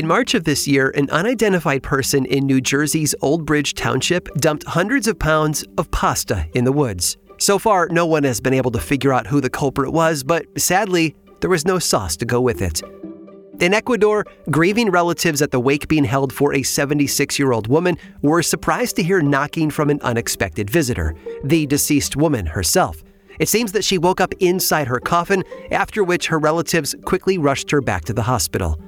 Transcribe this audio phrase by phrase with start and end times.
[0.00, 4.64] In March of this year, an unidentified person in New Jersey's Old Bridge Township dumped
[4.64, 7.18] hundreds of pounds of pasta in the woods.
[7.38, 10.46] So far, no one has been able to figure out who the culprit was, but
[10.58, 12.80] sadly, there was no sauce to go with it.
[13.60, 17.98] In Ecuador, grieving relatives at the wake being held for a 76 year old woman
[18.22, 23.04] were surprised to hear knocking from an unexpected visitor, the deceased woman herself.
[23.38, 27.70] It seems that she woke up inside her coffin, after which her relatives quickly rushed
[27.70, 28.80] her back to the hospital.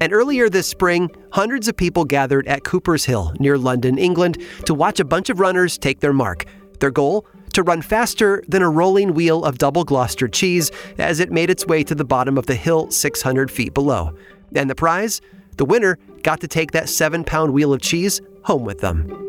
[0.00, 4.74] And earlier this spring, hundreds of people gathered at Cooper's Hill near London, England, to
[4.74, 6.44] watch a bunch of runners take their mark.
[6.80, 7.26] Their goal?
[7.54, 11.66] To run faster than a rolling wheel of double Gloucester cheese as it made its
[11.66, 14.14] way to the bottom of the hill 600 feet below.
[14.54, 15.20] And the prize?
[15.56, 19.27] The winner got to take that seven pound wheel of cheese home with them.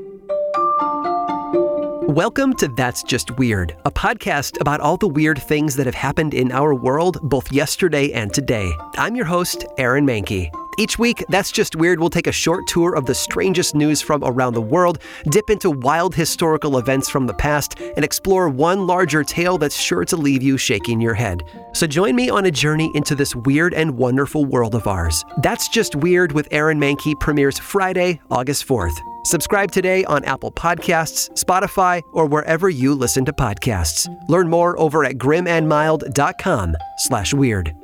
[2.10, 6.34] Welcome to That's Just Weird, a podcast about all the weird things that have happened
[6.34, 8.72] in our world both yesterday and today.
[8.98, 10.50] I'm your host, Aaron Mahnke.
[10.78, 14.24] Each week, That's Just Weird will take a short tour of the strangest news from
[14.24, 19.24] around the world, dip into wild historical events from the past, and explore one larger
[19.24, 21.44] tale that's sure to leave you shaking your head.
[21.74, 25.26] So join me on a journey into this weird and wonderful world of ours.
[25.44, 28.98] That's Just Weird with Aaron Mahnke premieres Friday, August 4th.
[29.26, 34.08] Subscribe today on Apple Podcasts, Spotify, or wherever you listen to podcasts.
[34.30, 37.76] Learn more over at grimandmild.com slash weird.